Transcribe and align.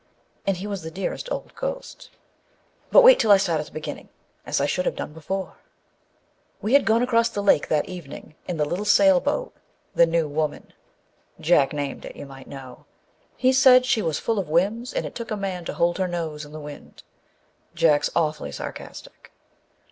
And 0.47 0.57
he 0.57 0.65
was 0.65 0.81
the 0.81 0.89
dearest 0.89 1.31
old 1.31 1.53
ghost 1.53 2.09
â 2.11 2.15
but 2.91 3.03
wait 3.03 3.19
till 3.19 3.29
I 3.31 3.37
start 3.37 3.59
at 3.59 3.67
the 3.67 3.71
beginning, 3.71 4.09
as 4.47 4.59
I 4.59 4.65
should 4.65 4.87
have 4.87 4.95
done 4.95 5.13
before. 5.13 5.57
We 6.59 6.73
had 6.73 6.85
gone 6.87 7.03
across 7.03 7.29
the 7.29 7.43
lake 7.43 7.67
that 7.67 7.87
evening 7.87 8.33
in 8.47 8.57
the 8.57 8.65
little 8.65 8.83
sail 8.83 9.19
boat, 9.19 9.53
the 9.93 10.07
New 10.07 10.27
Woman. 10.27 10.73
Jack 11.39 11.71
named 11.71 12.03
it, 12.03 12.15
you 12.15 12.25
might 12.25 12.47
know; 12.47 12.85
he 13.37 13.53
said 13.53 13.85
she 13.85 14.01
was 14.01 14.17
full 14.17 14.39
of 14.39 14.49
whims 14.49 14.91
and 14.91 15.05
it 15.05 15.13
took 15.13 15.29
a 15.29 15.37
man 15.37 15.65
to 15.65 15.73
hold 15.75 15.99
her 15.99 16.07
nose 16.07 16.45
in 16.45 16.51
the 16.51 16.59
wind 16.59 17.03
â 17.03 17.75
Jack's 17.75 18.09
awfully 18.15 18.51
sarcastic. 18.51 19.31